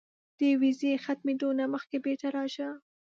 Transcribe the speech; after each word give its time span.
د 0.39 0.41
ویزې 0.61 0.93
ختمېدو 1.03 1.49
نه 1.59 1.65
مخکې 1.73 1.97
بیرته 2.05 2.27
راشه. 2.35 2.69